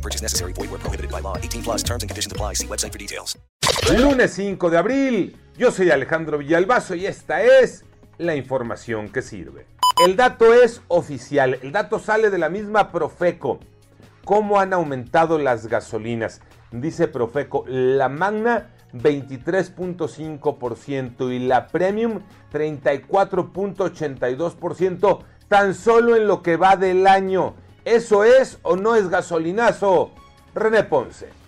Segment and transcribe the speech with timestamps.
[0.00, 0.54] Purchase necessary.
[0.54, 1.36] Void where prohibited by law.
[1.36, 2.54] 18 plus terms and conditions apply.
[2.54, 3.36] See website for details.
[3.90, 5.36] Lunes 5 de abril.
[5.56, 7.84] Yo soy Alejandro Villalbazo y esta es
[8.18, 9.66] la información que sirve.
[10.04, 11.58] El dato es oficial.
[11.62, 13.60] El dato sale de la misma Profeco.
[14.24, 16.40] ¿Cómo han aumentado las gasolinas?
[16.70, 22.20] Dice Profeco, la Magna 23.5% y la Premium
[22.52, 27.54] 34.82% tan solo en lo que va del año.
[27.84, 30.10] ¿Eso es o no es gasolinazo?
[30.54, 31.40] René Ponce.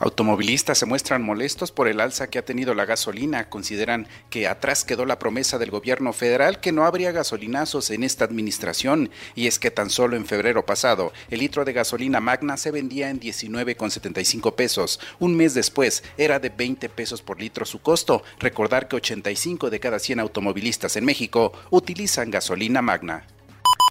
[0.00, 3.48] Automovilistas se muestran molestos por el alza que ha tenido la gasolina.
[3.48, 8.24] Consideran que atrás quedó la promesa del gobierno federal que no habría gasolinazos en esta
[8.24, 9.10] administración.
[9.34, 13.10] Y es que tan solo en febrero pasado, el litro de gasolina magna se vendía
[13.10, 15.00] en 19,75 pesos.
[15.18, 18.22] Un mes después era de 20 pesos por litro su costo.
[18.38, 23.26] Recordar que 85 de cada 100 automovilistas en México utilizan gasolina magna.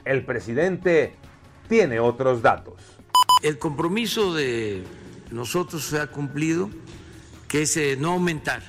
[0.06, 1.16] El presidente
[1.68, 2.76] tiene otros datos.
[3.44, 4.84] El compromiso de
[5.32, 6.70] nosotros se ha cumplido,
[7.48, 8.62] que es eh, no aumentar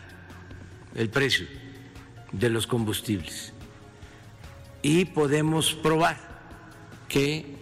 [0.95, 1.47] el precio
[2.33, 3.53] de los combustibles.
[4.83, 6.17] Y podemos probar
[7.09, 7.57] que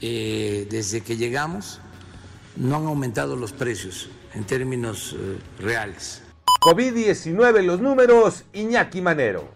[0.00, 1.80] eh, desde que llegamos
[2.56, 6.22] no han aumentado los precios en términos eh, reales.
[6.60, 9.48] COVID-19, los números, Iñaki Manero.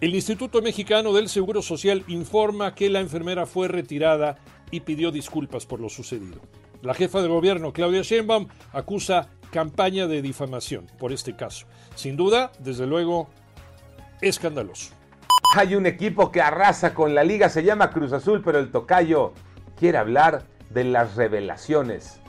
[0.00, 4.38] El Instituto Mexicano del Seguro Social informa que la enfermera fue retirada
[4.70, 6.40] y pidió disculpas por lo sucedido.
[6.82, 11.66] La jefa de gobierno, Claudia Sheinbaum, acusa campaña de difamación por este caso.
[11.94, 13.28] Sin duda, desde luego,
[14.20, 14.92] escandaloso.
[15.54, 19.34] Hay un equipo que arrasa con la liga, se llama Cruz Azul, pero el tocayo
[19.78, 22.20] quiere hablar de las revelaciones.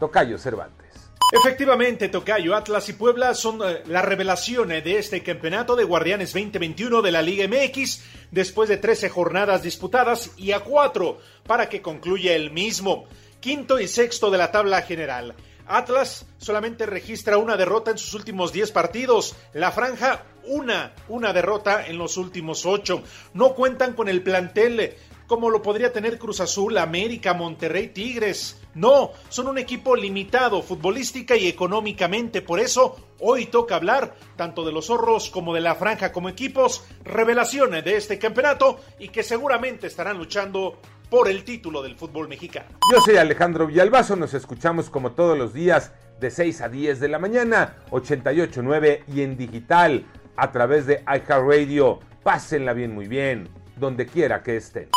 [0.00, 0.85] Tocayo Cervantes.
[1.32, 6.32] Efectivamente, Tocayo, Atlas y Puebla son eh, la revelación eh, de este campeonato de Guardianes
[6.32, 8.00] 2021 de la Liga MX
[8.30, 13.06] después de 13 jornadas disputadas y a 4 para que concluya el mismo.
[13.40, 15.34] Quinto y sexto de la tabla general.
[15.66, 19.34] Atlas solamente registra una derrota en sus últimos 10 partidos.
[19.52, 23.02] La franja, una, una derrota en los últimos 8.
[23.34, 24.94] No cuentan con el plantel
[25.26, 28.60] como lo podría tener Cruz Azul, América, Monterrey, Tigres.
[28.74, 32.42] No, son un equipo limitado futbolística y económicamente.
[32.42, 36.84] Por eso, hoy toca hablar tanto de los zorros como de la franja como equipos,
[37.04, 40.78] revelaciones de este campeonato y que seguramente estarán luchando
[41.08, 42.66] por el título del fútbol mexicano.
[42.92, 47.08] Yo soy Alejandro Villalbazo, nos escuchamos como todos los días de 6 a 10 de
[47.08, 50.04] la mañana, 88.9 y en digital
[50.36, 52.00] a través de iHeartRadio.
[52.22, 54.88] Pásenla bien, muy bien, donde quiera que estén.